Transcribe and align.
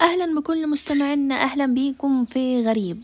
أهلا 0.00 0.40
بكل 0.40 0.66
مستمعينا 0.66 1.34
أهلا 1.34 1.66
بيكم 1.66 2.24
في 2.24 2.62
غريب. 2.66 3.02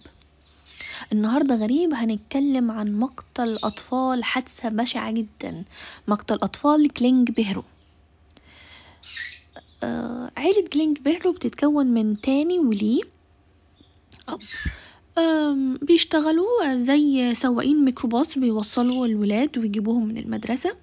النهاردة 1.12 1.54
غريب 1.54 1.94
هنتكلم 1.94 2.70
عن 2.70 2.98
مقتل 2.98 3.58
أطفال 3.64 4.24
حادثة 4.24 4.68
بشعة 4.68 5.10
جدا 5.10 5.64
مقتل 6.08 6.34
أطفال 6.34 6.88
كلينج 6.92 7.30
بيهرو. 7.30 7.62
آه 9.82 10.30
عيلة 10.36 10.68
كلينج 10.72 10.98
بيهرو 10.98 11.32
بتتكون 11.32 11.86
من 11.86 12.20
تاني 12.20 12.58
ولي 12.58 13.00
أب 14.28 14.40
وأم، 15.18 15.74
بيشتغلوا 15.82 16.82
زي 16.82 17.34
سواقين 17.34 17.84
ميكروباص 17.84 18.38
بيوصلوا 18.38 19.06
الولاد 19.06 19.58
ويجيبوهم 19.58 20.06
من 20.08 20.18
المدرسة. 20.18 20.76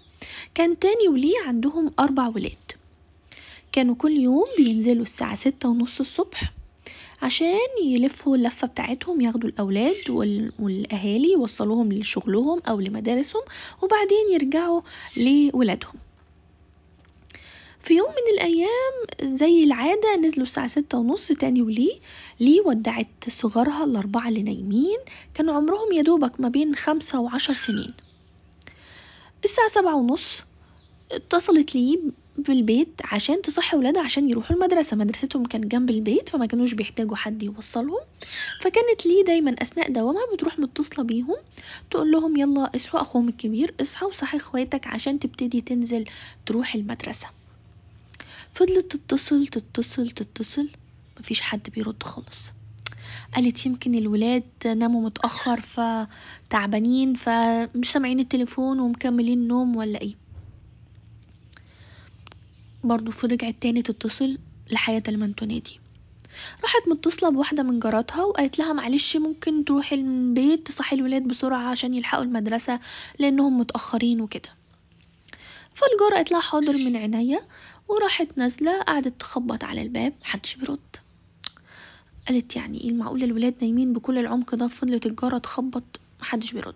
كان 0.56 0.80
تاني 0.80 1.08
ولي 1.10 1.34
عندهم 1.48 1.92
أربع 2.00 2.28
ولاد. 2.28 2.69
كانوا 3.80 3.96
كل 3.96 4.12
يوم 4.18 4.46
بينزلوا 4.58 5.02
الساعة 5.04 5.36
ستة 5.36 5.70
ونص 5.70 6.00
الصبح 6.00 6.54
عشان 7.22 7.58
يلفوا 7.86 8.36
اللفة 8.36 8.68
بتاعتهم 8.68 9.22
ياخدوا 9.22 9.50
الأولاد 9.50 10.10
وال- 10.10 10.52
والأهالي 10.60 11.32
يوصلوهم 11.32 11.92
لشغلهم 11.94 12.62
أو 12.70 12.80
لمدارسهم 12.80 13.42
وبعدين 13.82 14.32
يرجعوا 14.34 14.82
لولادهم. 15.18 15.94
في 17.82 17.94
يوم 17.94 18.08
من 18.10 18.34
الأيام 18.34 19.36
زي 19.38 19.64
العادة 19.64 20.16
نزلوا 20.16 20.44
الساعة 20.44 20.68
ستة 20.68 20.98
ونص 20.98 21.28
تاني 21.28 21.62
ولي 21.62 22.00
لي 22.40 22.62
ودعت 22.66 23.08
صغارها 23.30 23.84
الأربعة 23.84 24.30
اللي 24.30 24.44
نايمين 24.44 24.98
كانوا 25.34 25.54
عمرهم 25.56 25.92
يدوبك 25.94 26.40
ما 26.42 26.50
بين 26.50 26.76
خمسة 26.76 27.20
وعشر 27.20 27.54
سنين. 27.54 27.94
الساعة 29.46 29.68
سبعة 29.70 29.96
ونص 29.96 30.42
اتصلت 31.12 31.76
لي 31.76 32.00
بالبيت 32.42 32.90
عشان 33.04 33.42
تصحي 33.42 33.78
ولادها 33.78 34.02
عشان 34.04 34.30
يروحوا 34.30 34.56
المدرسة. 34.56 34.98
مدرستهم 34.98 35.46
كان 35.46 35.68
جنب 35.68 35.90
البيت 35.90 36.30
فما 36.30 36.46
كانوش 36.46 36.74
بيحتاجوا 36.74 37.16
حد 37.16 37.44
يوصلهم. 37.44 38.00
فكانت 38.62 39.06
لي 39.06 39.24
دايما 39.24 39.56
أثناء 39.62 39.92
دوامها 39.92 40.22
بتروح 40.34 40.60
متصلة 40.60 41.04
بيهم 41.04 41.36
تقول 41.92 42.12
لهم 42.12 42.38
يلا 42.38 42.72
اصحوا 42.76 43.02
أخوهم 43.02 43.28
الكبير 43.30 43.74
اصحى 43.82 44.06
وصحي 44.06 44.38
إخواتك 44.38 44.88
عشان 44.88 45.20
تبتدي 45.20 45.62
تنزل 45.62 46.06
تروح 46.46 46.76
المدرسة. 46.76 47.28
فضلت 48.54 48.96
تتصل 48.96 49.48
تتصل 49.48 50.10
تتصل 50.10 50.70
مفيش 51.20 51.42
حد 51.42 51.70
بيرد 51.76 52.04
خالص. 52.04 52.52
قالت 53.36 53.66
يمكن 53.66 53.96
الولاد 53.96 54.44
ناموا 54.66 55.02
متأخر 55.02 55.62
فتعبانين 55.62 57.14
فمش 57.16 57.92
سامعين 57.92 58.20
التليفون 58.20 58.80
ومكملين 58.80 59.48
نوم 59.48 59.76
ولا 59.76 60.02
إيه. 60.02 60.29
برضو 62.84 63.12
فرجعت 63.12 63.56
تاني 63.62 63.82
تتصل 63.82 64.38
لحياة 64.72 65.04
لمن 65.08 65.36
تنادي 65.36 65.80
راحت 66.64 66.88
متصلة 66.88 67.30
بواحدة 67.30 67.64
من 67.64 67.80
جاراتها 67.80 68.24
وقالت 68.24 68.60
لها 68.60 68.74
معلش 68.74 69.18
ممكن 69.18 69.66
تروحي 69.66 69.96
البيت 69.96 70.68
تصحي 70.68 70.96
الولاد 70.96 71.24
بسرعة 71.24 71.70
عشان 71.70 71.94
يلحقوا 71.94 72.24
المدرسة 72.24 72.80
لأنهم 73.20 73.58
متأخرين 73.58 74.22
وكده. 74.22 74.50
فالجارة 75.74 76.16
قالت 76.16 76.32
لها 76.32 76.40
حاضر 76.42 76.74
من 76.74 76.96
عينيا 76.96 77.40
وراحت 77.88 78.28
نازلة 78.36 78.82
قعدت 78.82 79.20
تخبط 79.20 79.64
على 79.64 79.82
الباب 79.82 80.14
محدش 80.22 80.56
بيرد. 80.56 80.80
قالت 82.28 82.56
يعني 82.56 82.82
إيه 82.82 82.90
المعقول 82.90 83.24
الولاد 83.24 83.56
نايمين 83.62 83.94
بكل 83.94 84.18
العمق 84.18 84.56
ده؟ 84.56 84.68
فضلت 84.68 85.06
الجارة 85.06 85.38
تخبط 85.38 86.00
محدش 86.22 86.52
بيرد. 86.54 86.76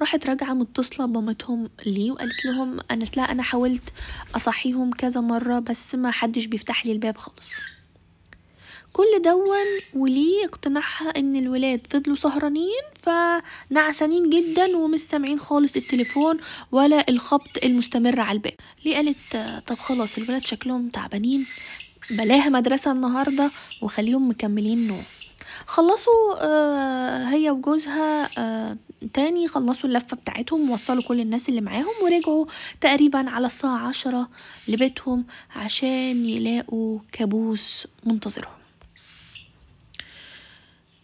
راحت 0.00 0.26
راجعة 0.26 0.54
متصلة 0.54 1.06
بمامتهم 1.06 1.70
لي 1.86 2.10
وقالت 2.10 2.44
لهم 2.44 2.80
أنا 2.90 3.04
لا 3.16 3.22
أنا 3.22 3.42
حاولت 3.42 3.92
أصحيهم 4.36 4.90
كذا 4.90 5.20
مرة 5.20 5.58
بس 5.58 5.94
ما 5.94 6.10
حدش 6.10 6.46
بيفتح 6.46 6.86
لي 6.86 6.92
الباب 6.92 7.16
خالص. 7.16 7.52
كل 8.92 9.22
دون 9.24 9.66
وليه 9.94 10.44
اقتناعها 10.44 11.08
إن 11.16 11.36
الولاد 11.36 11.80
فضلوا 11.90 12.16
سهرانين 12.16 12.82
فنعسانين 13.02 14.30
جدا 14.30 14.76
ومش 14.76 15.00
سامعين 15.00 15.38
خالص 15.38 15.76
التليفون 15.76 16.38
ولا 16.72 17.08
الخبط 17.08 17.64
المستمر 17.64 18.20
على 18.20 18.36
الباب. 18.36 18.54
ليه 18.84 18.96
قالت 18.96 19.16
طب 19.66 19.76
خلاص 19.78 20.18
الولاد 20.18 20.46
شكلهم 20.46 20.88
تعبانين 20.88 21.46
بلاها 22.10 22.48
مدرسة 22.48 22.92
النهاردة 22.92 23.50
وخليهم 23.82 24.28
مكملين 24.28 24.86
نوم. 24.88 25.02
خلصوا 25.66 26.36
آه، 26.38 27.28
هي 27.28 27.50
وجوزها 27.50 28.30
آه، 28.38 28.76
تاني 29.14 29.48
خلصوا 29.48 29.88
اللفة 29.88 30.16
بتاعتهم 30.16 30.70
ووصلوا 30.70 31.02
كل 31.02 31.20
الناس 31.20 31.48
اللي 31.48 31.60
معاهم 31.60 31.94
ورجعوا 32.02 32.46
تقريبا 32.80 33.30
على 33.30 33.46
الساعة 33.46 33.88
عشرة 33.88 34.28
لبيتهم 34.68 35.24
عشان 35.56 36.26
يلاقوا 36.26 36.98
كابوس 37.12 37.86
منتظرهم. 38.04 38.52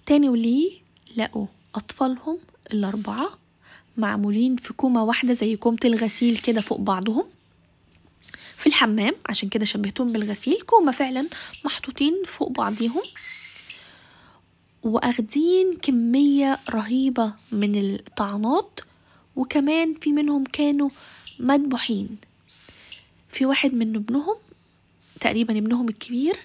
تاني 0.06 0.28
وليه 0.28 0.78
لقوا 1.16 1.46
أطفالهم 1.74 2.38
الأربعة 2.72 3.38
معمولين 3.96 4.56
في 4.56 4.72
كومة 4.72 5.04
واحدة 5.04 5.32
زي 5.32 5.56
كومة 5.56 5.78
الغسيل 5.84 6.36
كده 6.36 6.60
فوق 6.60 6.80
بعضهم 6.80 7.24
في 8.56 8.66
الحمام 8.66 9.12
عشان 9.28 9.48
كده 9.48 9.64
شبهتهم 9.64 10.12
بالغسيل 10.12 10.60
كومة 10.60 10.92
فعلا 10.92 11.28
محطوطين 11.64 12.22
فوق 12.26 12.50
بعضيهم. 12.50 13.02
وأخدين 14.82 15.76
كمية 15.82 16.58
رهيبة 16.70 17.32
من 17.52 17.78
الطعنات 17.94 18.80
وكمان 19.36 19.94
في 19.94 20.12
منهم 20.12 20.44
كانوا 20.44 20.90
مدبوحين 21.38 22.16
في 23.28 23.46
واحد 23.46 23.74
من 23.74 23.96
ابنهم 23.96 24.36
تقريبا 25.20 25.58
ابنهم 25.58 25.88
الكبير 25.88 26.36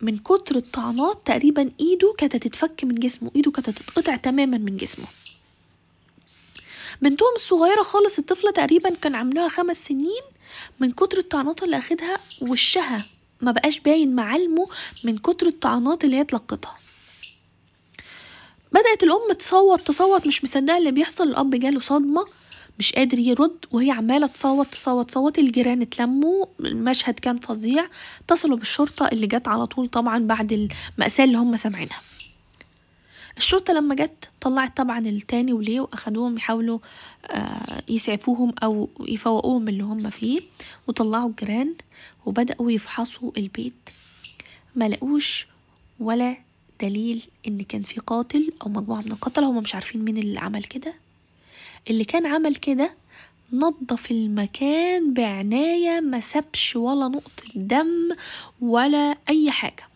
من 0.00 0.18
كتر 0.18 0.56
الطعنات 0.56 1.18
تقريبا 1.24 1.70
إيده 1.80 2.14
كانت 2.18 2.34
هتتفك 2.36 2.84
من 2.84 2.94
جسمه 2.94 3.30
إيده 3.36 3.50
كانت 3.50 3.68
هتتقطع 3.68 4.16
تماما 4.16 4.58
من 4.58 4.76
جسمه. 4.76 5.06
بنتهم 7.02 7.34
الصغيرة 7.36 7.82
خالص 7.82 8.18
الطفلة 8.18 8.50
تقريبا 8.50 8.90
كان 8.94 9.14
عمرها 9.14 9.48
خمس 9.48 9.76
سنين 9.76 10.22
من 10.80 10.90
كتر 10.90 11.18
الطعنات 11.18 11.62
اللي 11.62 11.78
أخدها 11.78 12.18
وشها 12.42 13.06
ما 13.40 13.52
بقاش 13.52 13.80
باين 13.80 14.14
معالمه 14.14 14.66
من 15.04 15.18
كتر 15.18 15.46
الطعنات 15.46 16.04
اللي 16.04 16.16
هي 16.16 16.20
اتلقتها 16.20 16.76
بدأت 18.82 19.02
الأم 19.02 19.32
تصوت 19.38 19.80
تصوت 19.82 20.26
مش 20.26 20.44
مصدقة 20.44 20.78
اللي 20.78 20.92
بيحصل. 20.92 21.28
الأب 21.28 21.50
جاله 21.50 21.80
صدمة 21.80 22.26
مش 22.78 22.92
قادر 22.92 23.18
يرد 23.18 23.56
وهي 23.72 23.90
عمالة 23.90 24.26
تصوت 24.26 24.66
تصوت 24.66 25.08
تصوت. 25.08 25.38
الجيران 25.38 25.82
اتلموا 25.82 26.46
المشهد 26.60 27.18
كان 27.18 27.38
فظيع. 27.38 27.86
اتصلوا 28.24 28.56
بالشرطة 28.56 29.06
اللي 29.06 29.26
جت 29.26 29.48
على 29.48 29.66
طول 29.66 29.88
طبعا 29.88 30.18
بعد 30.18 30.68
المأساة 30.98 31.24
اللي 31.24 31.38
هم 31.38 31.56
سامعينها. 31.56 32.00
الشرطة 33.36 33.72
لما 33.72 33.94
جت 33.94 34.30
طلعت 34.40 34.76
طبعا 34.76 34.98
التاني 34.98 35.52
وليه 35.52 35.80
وأخدوهم 35.80 36.36
يحاولوا 36.36 36.78
آه، 37.26 37.82
يسعفوهم 37.88 38.54
أو 38.62 38.88
يفوقوهم 39.00 39.68
اللي 39.68 39.84
هم 39.84 40.10
فيه 40.10 40.40
وطلعوا 40.88 41.28
الجيران 41.30 41.74
وبدأوا 42.26 42.70
يفحصوا 42.70 43.30
البيت. 43.36 43.90
ما 44.76 44.88
لقوش 44.88 45.46
ولا 46.00 46.36
دليل 46.82 47.22
إن 47.48 47.62
كان 47.62 47.82
في 47.82 48.00
قاتل 48.00 48.52
أو 48.62 48.68
مجموعة 48.68 49.00
من 49.00 49.12
القتلة 49.12 49.46
هم 49.50 49.58
مش 49.58 49.74
عارفين 49.74 50.04
مين 50.04 50.18
اللي 50.18 50.38
عمل 50.40 50.64
كده. 50.64 50.94
اللي 51.90 52.04
كان 52.04 52.26
عمل 52.26 52.56
كده 52.56 52.94
نظف 53.52 54.10
المكان 54.10 55.14
بعناية 55.14 56.00
ما 56.00 56.20
سابش 56.20 56.76
ولا 56.76 57.08
نقطة 57.08 57.42
دم 57.54 58.08
ولا 58.60 59.16
أي 59.28 59.50
حاجة. 59.50 59.88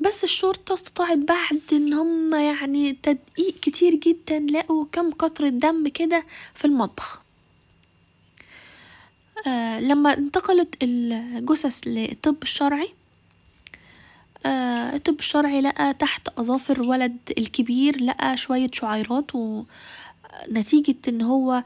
بس 0.00 0.24
الشرطة 0.24 0.74
استطاعت 0.74 1.18
بعد 1.18 1.60
إن 1.72 1.92
هم 1.92 2.34
يعني 2.34 2.92
تدقيق 2.92 3.54
كتير 3.62 3.94
جدا 3.94 4.38
لقوا 4.50 4.84
كم 4.92 5.10
قطرة 5.10 5.48
دم 5.48 5.88
كده 5.88 6.24
في 6.54 6.64
المطبخ. 6.64 7.22
آه 9.46 9.80
لما 9.80 10.12
انتقلت 10.18 10.74
الجثث 10.82 11.80
للطب 11.86 12.36
الشرعي 12.42 12.88
آه، 14.46 14.94
الطب 14.96 15.18
الشرعي 15.18 15.60
لقى 15.60 15.94
تحت 15.94 16.28
أظافر 16.38 16.82
ولد 16.82 17.16
الكبير 17.38 18.02
لقى 18.04 18.36
شوية 18.36 18.70
شعيرات 18.72 19.30
ونتيجة 19.34 20.96
إن 21.08 21.22
هو 21.22 21.64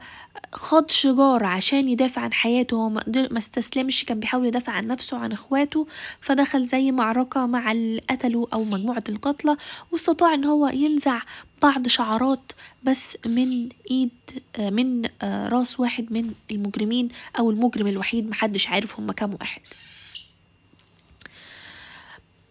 خاض 0.53 0.89
شجار 0.89 1.43
عشان 1.43 1.89
يدافع 1.89 2.21
عن 2.21 2.33
حياته. 2.33 2.77
هو 2.77 2.89
ما 2.89 3.37
استسلمش 3.37 4.03
كان 4.05 4.19
بيحاول 4.19 4.45
يدافع 4.45 4.73
عن 4.73 4.87
نفسه 4.87 5.17
وعن 5.17 5.31
إخواته 5.31 5.87
فدخل 6.21 6.65
زي 6.67 6.91
معركة 6.91 7.45
مع 7.45 7.71
اللي 7.71 8.01
قتلوا 8.09 8.47
أو 8.53 8.63
مجموعة 8.63 9.03
القتلى 9.09 9.57
واستطاع 9.91 10.33
إن 10.33 10.45
هو 10.45 10.67
ينزع 10.67 11.19
بعض 11.61 11.87
شعرات 11.87 12.51
بس 12.83 13.17
من 13.25 13.69
إيد 13.91 14.09
آه، 14.55 14.69
من 14.69 15.09
آه، 15.21 15.47
راس 15.47 15.79
واحد 15.79 16.11
من 16.11 16.31
المجرمين 16.51 17.09
أو 17.39 17.51
المجرم 17.51 17.87
الوحيد 17.87 18.29
محدش 18.29 18.67
عارف 18.67 18.99
هم 18.99 19.11
كام 19.11 19.37
واحد. 19.41 19.61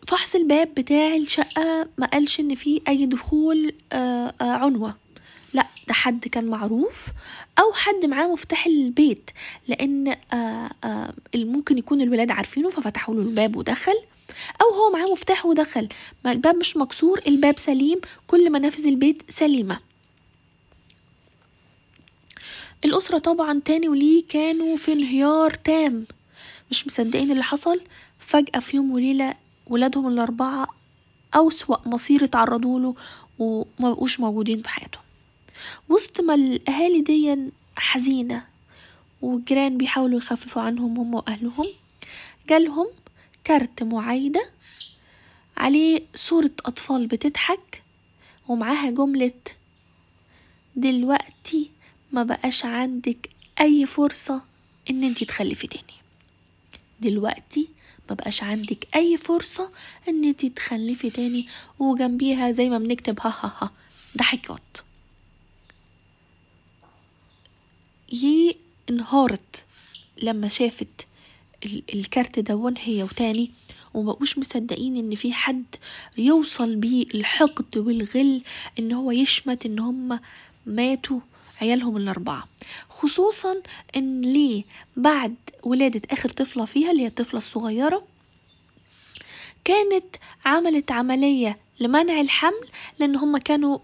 فحص 0.07 0.35
الباب 0.35 0.75
بتاع 0.75 1.17
الشقة 1.17 1.89
ما 1.99 2.07
قالش 2.07 2.41
إن 2.41 2.55
في 2.55 2.83
أي 2.89 3.07
دخول 3.07 3.75
آه، 3.93 4.35
آه، 4.41 4.45
عنوة. 4.45 4.97
لا 5.55 5.67
ده 5.89 5.95
حد 5.95 6.29
كان 6.29 6.45
معروف 6.45 7.07
أو 7.59 7.73
حد 7.73 8.07
معاه 8.07 8.27
مفتاح 8.33 8.67
البيت 8.67 9.31
لأن 9.69 10.17
آه 10.33 10.71
ممكن 11.35 11.79
يكون 11.79 12.01
الولاد 12.01 12.31
عارفينه 12.31 12.71
ففتحوا 12.71 13.15
له 13.15 13.23
الباب 13.23 13.57
ودخل 13.57 13.95
أو 14.63 14.71
هو 14.71 14.93
معاه 14.93 15.13
مفتاح 15.13 15.47
ودخل. 15.47 15.89
ما 16.25 16.33
الباب 16.33 16.57
مش 16.57 16.77
مكسور 16.77 17.21
الباب 17.27 17.59
سليم 17.59 18.01
كل 18.27 18.51
منافذ 18.51 18.87
البيت 18.87 19.23
سليمة. 19.29 19.81
الأسرة 22.85 23.19
طبعا 23.19 23.61
تاني 23.65 23.89
وليه 23.89 24.25
كانوا 24.29 24.77
في 24.77 24.93
انهيار 24.93 25.51
تام. 25.55 26.07
مش 26.71 26.87
مصدقين 26.87 27.31
اللي 27.31 27.43
حصل. 27.43 27.81
فجأة 28.19 28.61
في 28.61 28.77
يوم 28.77 28.91
وليلة 28.91 29.35
ولادهم 29.67 30.09
الأربعة 30.09 30.67
أسوأ 31.35 31.89
مصير 31.89 32.25
اتعرضوا 32.25 32.81
له 32.81 32.95
وما 33.39 33.91
بقوش 33.93 34.21
موجودين 34.21 34.63
في 34.63 34.69
حياتهم. 34.69 35.03
وسط 35.89 36.21
ما 36.21 36.35
الأهالي 36.35 37.01
دي 37.01 37.51
حزينة 37.77 38.47
والجيران 39.23 39.79
بيحاولوا 39.79 40.19
يخففوا 40.19 40.63
عنهم 40.63 40.99
هم 40.99 41.15
وأهلهم 41.15 41.67
جالهم 42.49 42.87
كارت 43.45 43.83
معايدة 43.83 44.51
عليه 45.57 46.01
صورة 46.15 46.51
أطفال 46.67 47.07
بتضحك 47.07 47.83
ومعاها 48.49 48.91
جملة 48.91 49.33
دلوقتي 50.77 51.71
ما 52.13 52.23
بقاش 52.23 52.65
عندك 52.65 53.29
أي 53.61 53.87
فرصة 53.87 54.43
إن 54.91 55.05
أنتي 55.05 55.25
تخلفي 55.25 55.67
تاني. 55.67 55.95
دلوقتي 57.01 57.69
ما 58.13 58.17
بقاش 58.17 58.43
عندك 58.43 58.89
أي 58.97 59.17
فرصة 59.17 59.71
إن 60.09 60.25
أنتي 60.25 60.49
تخلفي 60.49 61.11
تاني 61.11 61.47
وجنبيها 61.79 62.53
زي 62.53 62.69
ما 62.69 62.79
بنكتب 62.79 63.19
ها 63.21 63.29
ها 63.43 63.53
ها. 63.61 63.71
ضحكات 64.19 64.77
ليه 68.13 68.55
انهارت 68.91 69.65
لما 70.23 70.49
شافت 70.49 71.07
الكارت 71.95 72.39
دون 72.39 72.75
هي 72.79 73.03
وتاني 73.03 73.51
ومبقوش 73.95 74.39
مصدقين 74.39 74.97
إن 74.97 75.15
في 75.15 75.33
حد 75.33 75.65
يوصل 76.19 76.77
بيه 76.77 77.05
الحقد 77.15 77.79
والغل 77.79 78.43
إن 78.79 78.93
هو 78.93 79.11
يشمت 79.11 79.67
إن 79.67 79.79
هم 79.79 80.21
ماتوا 80.67 81.21
عيالهم 81.61 81.97
الأربعة. 81.97 82.49
خصوصا 82.89 83.63
إن 83.97 84.21
ليه 84.21 84.65
بعد 84.97 85.35
ولادة 85.63 86.03
آخر 86.11 86.29
طفلة 86.29 86.65
فيها 86.65 86.91
اللي 86.91 87.03
هي 87.03 87.07
الطفلة 87.07 87.39
الصغيرة 87.39 88.05
كانت 89.65 90.05
عملت 90.47 90.93
عملية 90.93 91.59
لمنع 91.81 92.21
الحمل 92.21 92.69
لأن 92.99 93.17
هم 93.17 93.37
كانوا 93.37 93.79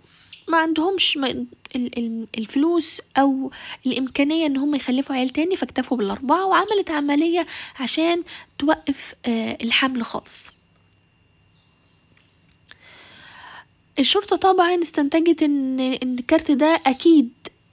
ما 0.48 0.58
عندهمش 0.58 1.18
الفلوس 2.38 3.00
أو 3.16 3.50
الإمكانية 3.86 4.46
إن 4.46 4.56
هم 4.56 4.74
يخلفوا 4.74 5.16
عيال 5.16 5.28
تاني 5.28 5.56
فاكتفوا 5.56 5.96
بالأربعة 5.96 6.46
وعملت 6.46 6.90
عملية 6.90 7.46
عشان 7.80 8.22
توقف 8.58 9.14
الحمل 9.62 10.04
خالص. 10.04 10.50
الشرطة 13.98 14.36
طبعا 14.36 14.82
استنتجت 14.82 15.42
ان 15.42 15.80
الكارت 16.02 16.50
ده 16.50 16.80
أكيد 16.86 17.30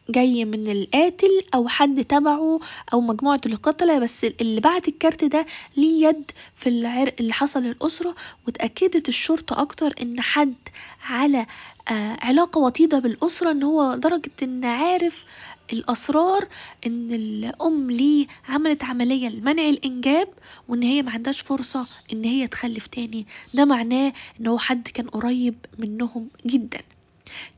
جاي 0.09 0.45
من 0.45 0.67
القاتل 0.71 1.41
أو 1.53 1.67
حد 1.67 2.03
تبعه 2.05 2.59
أو 2.93 3.01
مجموعة 3.01 3.41
القتلة 3.45 3.99
بس 3.99 4.23
اللي 4.23 4.61
بعت 4.61 4.87
الكارت 4.87 5.23
ده 5.23 5.45
ليه 5.77 6.07
يد 6.07 6.31
في 6.55 6.69
العرق 6.69 7.15
اللي 7.19 7.33
حصل 7.33 7.63
للأسرة 7.63 8.15
وتأكدت 8.47 9.09
الشرطة 9.09 9.61
أكتر 9.61 9.93
إن 10.01 10.21
حد 10.21 10.55
على 11.03 11.45
آه 11.89 12.17
علاقة 12.21 12.59
وطيدة 12.59 12.99
بالأسرة 12.99 13.51
إن 13.51 13.63
هو 13.63 13.95
درجة 13.95 14.31
إن 14.43 14.65
عارف 14.65 15.25
الأسرار 15.73 16.47
إن 16.85 17.11
الأم 17.11 17.91
ليه 17.91 18.27
عملت 18.49 18.83
عملية 18.83 19.29
لمنع 19.29 19.69
الإنجاب 19.69 20.27
وإن 20.67 20.83
هي 20.83 21.01
ما 21.01 21.11
عندهاش 21.11 21.41
فرصة 21.41 21.87
إن 22.13 22.23
هي 22.23 22.47
تخلف 22.47 22.87
تاني. 22.87 23.25
ده 23.53 23.65
معناه 23.65 24.13
إن 24.41 24.47
هو 24.47 24.57
حد 24.57 24.87
كان 24.87 25.07
قريب 25.07 25.55
منهم 25.79 26.27
جدا. 26.45 26.79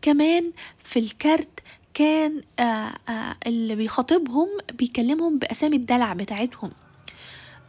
كمان 0.02 0.52
في 0.84 1.00
الكارت 1.00 1.60
كان 1.98 2.42
آآ 2.60 2.64
آآ 3.10 3.36
اللي 3.48 3.76
بيخاطبهم 3.76 4.48
بيكلمهم 4.74 5.38
بأسامي 5.40 5.76
الدلع 5.76 6.14
بتاعتهم. 6.14 6.72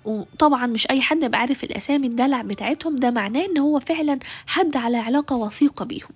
وطبعا 0.05 0.67
مش 0.67 0.91
أي 0.91 1.01
حد 1.01 1.23
يبقى 1.25 1.41
عارف 1.41 1.65
الأسامي 1.65 2.07
الدلع 2.07 2.43
بتاعتهم 2.43 2.97
ده 2.97 3.11
معناه 3.11 3.45
إن 3.45 3.59
هو 3.59 3.81
فعلا 3.81 4.19
حد 4.47 4.77
على 4.77 4.97
علاقة 4.99 5.37
وثيقة 5.37 5.85
بيهم. 5.85 6.11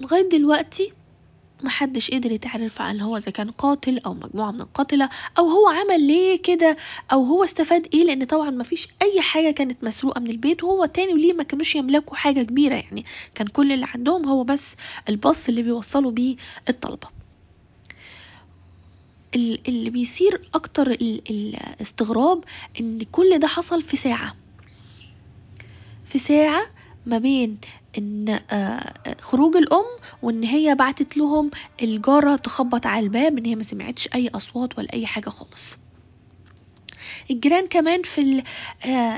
لغاية 0.00 0.28
دلوقتي 0.28 0.92
محدش 1.64 2.10
قدر 2.10 2.32
يتعرف 2.32 2.82
هل 2.82 3.00
هو 3.00 3.16
إذا 3.16 3.30
كان 3.30 3.50
قاتل 3.50 3.98
أو 3.98 4.14
مجموعة 4.14 4.50
من 4.50 4.60
القتلة 4.60 5.08
أو 5.38 5.48
هو 5.48 5.68
عمل 5.68 6.02
ليه 6.06 6.42
كده 6.42 6.76
أو 7.12 7.24
هو 7.24 7.44
استفاد 7.44 7.88
إيه 7.94 8.04
لأن 8.04 8.24
طبعا 8.24 8.50
مفيش 8.50 8.88
أي 9.02 9.20
حاجة 9.20 9.50
كانت 9.50 9.84
مسروقة 9.84 10.20
من 10.20 10.30
البيت 10.30 10.64
وهو 10.64 10.84
تاني 10.84 11.12
وليه 11.12 11.32
ما 11.32 11.42
كانوش 11.42 11.74
يملكوا 11.74 12.16
حاجة 12.16 12.42
كبيرة 12.42 12.74
يعني. 12.74 13.04
كان 13.34 13.46
كل 13.46 13.72
اللي 13.72 13.86
عندهم 13.94 14.28
هو 14.28 14.44
بس 14.44 14.76
الباص 15.08 15.48
اللي 15.48 15.62
بيوصلوا 15.62 16.10
بيه 16.10 16.36
الطلبة. 16.68 17.08
اللي 19.34 19.90
بيصير 19.90 20.48
أكتر 20.54 20.90
الاستغراب 20.90 22.44
إن 22.80 23.02
كل 23.12 23.38
ده 23.38 23.46
حصل 23.46 23.82
في 23.82 23.96
ساعة. 23.96 24.36
في 26.06 26.18
ساعة 26.18 26.62
ما 27.06 27.18
بين 27.18 27.60
إن 27.98 28.40
خروج 29.20 29.56
الأم 29.56 29.84
وإن 30.22 30.44
هي 30.44 30.74
بعتت 30.74 31.16
لهم 31.16 31.50
الجارة 31.82 32.36
تخبط 32.36 32.86
على 32.86 33.04
الباب 33.06 33.38
إن 33.38 33.46
هي 33.46 33.54
ما 33.54 33.62
سمعتش 33.62 34.08
أي 34.14 34.28
أصوات 34.28 34.78
ولا 34.78 34.92
أي 34.94 35.06
حاجة 35.06 35.28
خالص. 35.30 35.76
الجيران 37.30 37.66
كمان 37.66 38.02
في 38.02 38.42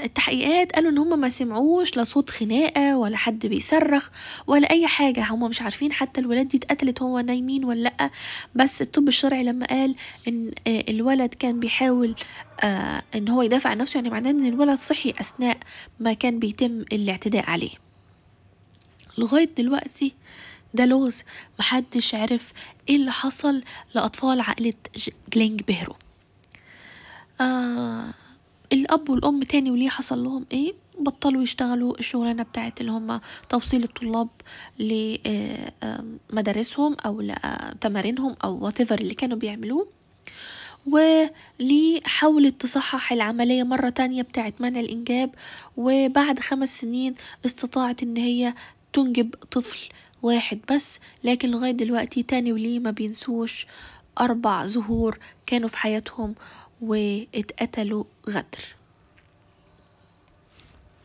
التحقيقات 0.05 0.73
قالوا 0.73 0.91
إن 0.91 0.99
هم 0.99 1.21
ما 1.21 1.29
سمعوش 1.29 1.97
لا 1.97 2.05
صوت 2.05 2.31
خناقة 2.31 2.97
ولا 2.99 3.17
حد 3.17 3.47
بيصرخ 3.47 4.11
ولا 4.47 4.71
أي 4.71 4.87
حاجة. 4.87 5.25
هم 5.31 5.49
مش 5.49 5.63
عارفين 5.63 5.93
حتى 5.93 6.21
الولاد 6.21 6.49
دي 6.49 6.57
اتقتلت 6.57 7.03
هو 7.03 7.21
نايمين 7.21 7.65
ولا 7.65 7.81
لأ. 7.81 8.11
بس 8.55 8.83
الطب 8.83 9.09
الشرعي 9.09 9.45
لما 9.45 9.67
قال 9.67 9.95
إن 10.29 10.51
الولد 10.67 11.35
كان 11.35 11.61
بيحاول 11.61 12.15
إن 13.15 13.29
هو 13.29 13.43
يدافع 13.43 13.71
عن 13.71 13.79
نفسه 13.79 13.99
يعني 13.99 14.11
معناه 14.11 14.31
إن 14.31 14.47
الولد 14.47 14.79
صحي 14.79 15.11
أثناء 15.11 15.59
ما 16.01 16.13
كان 16.13 16.39
بيتم 16.39 16.81
الاعتداء 16.93 17.51
عليه. 17.51 17.71
لغاية 19.19 19.51
دلوقتي 19.59 20.15
ده 20.75 20.85
لغز 20.87 21.23
محدش 21.59 22.15
عرف 22.15 22.53
إيه 22.89 22.97
اللي 22.97 23.13
حصل 23.13 23.63
لأطفال 23.95 24.41
عائلة 24.41 24.75
جلينج 25.35 25.63
بيهرو. 25.63 25.95
آه 27.43 28.05
الأب 28.73 29.11
والأم 29.11 29.43
تاني 29.43 29.71
وليه 29.71 29.89
حصل 29.89 30.25
لهم 30.25 30.47
إيه؟ 30.53 30.75
بطلوا 30.99 31.43
يشتغلوا 31.43 31.99
الشغلانة 31.99 32.43
بتاعت 32.43 32.81
اللي 32.81 32.93
هم 32.93 33.21
توصيل 33.49 33.85
الطلاب 33.85 34.29
لمدارسهم 36.33 36.97
أو 37.07 37.21
لتمارينهم 37.21 38.37
أو 38.45 38.71
whatever 38.71 38.93
اللي 38.93 39.15
كانوا 39.15 39.37
بيعملوه. 39.39 39.87
وليه 40.87 42.01
حاولت 42.05 42.61
تصحح 42.61 43.13
العملية 43.13 43.63
مرة 43.63 43.89
تانية 43.89 44.23
بتاعت 44.23 44.61
منع 44.61 44.81
الإنجاب. 44.81 45.35
وبعد 45.77 46.41
خمس 46.41 46.81
سنين 46.81 47.15
استطاعت 47.47 48.03
إن 48.03 48.17
هي 48.17 48.55
تنجب 48.93 49.35
طفل 49.51 49.79
واحد 50.23 50.59
بس. 50.73 50.99
لكن 51.25 51.51
لغاية 51.51 51.71
دلوقتي 51.73 52.23
تاني 52.23 52.53
وليه 52.53 52.79
ما 52.79 52.91
بينسوش 52.91 53.67
أربع 54.21 54.67
زهور 54.67 55.19
كانوا 55.47 55.69
في 55.69 55.77
حياتهم. 55.77 56.35
واتقتلوا 56.83 58.05
غدر. 58.29 58.82